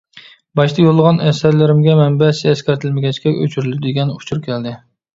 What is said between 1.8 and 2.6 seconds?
«مەنبەسى